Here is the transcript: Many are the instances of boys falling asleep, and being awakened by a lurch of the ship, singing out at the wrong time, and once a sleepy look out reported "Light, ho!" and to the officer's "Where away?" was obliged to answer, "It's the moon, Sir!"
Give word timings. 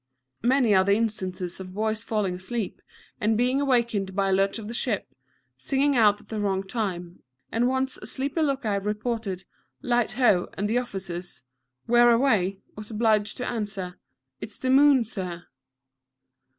Many 0.41 0.73
are 0.73 0.83
the 0.83 0.95
instances 0.95 1.59
of 1.59 1.75
boys 1.75 2.01
falling 2.03 2.33
asleep, 2.33 2.81
and 3.19 3.37
being 3.37 3.61
awakened 3.61 4.15
by 4.15 4.29
a 4.29 4.33
lurch 4.33 4.57
of 4.57 4.67
the 4.67 4.73
ship, 4.73 5.07
singing 5.59 5.95
out 5.95 6.19
at 6.19 6.29
the 6.29 6.39
wrong 6.39 6.63
time, 6.63 7.21
and 7.51 7.67
once 7.67 7.97
a 7.97 8.07
sleepy 8.07 8.41
look 8.41 8.65
out 8.65 8.83
reported 8.83 9.43
"Light, 9.83 10.13
ho!" 10.13 10.49
and 10.55 10.67
to 10.67 10.73
the 10.73 10.79
officer's 10.79 11.43
"Where 11.85 12.09
away?" 12.09 12.61
was 12.75 12.89
obliged 12.89 13.37
to 13.37 13.47
answer, 13.47 13.99
"It's 14.39 14.57
the 14.57 14.71
moon, 14.71 15.05
Sir!" 15.05 15.43